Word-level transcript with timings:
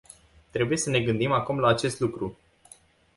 Trebuie 0.51 0.77
să 0.77 0.89
ne 0.89 0.99
gândim 0.99 1.31
acum 1.31 1.59
la 1.59 1.67
acest 1.67 1.99
lucru. 1.99 2.37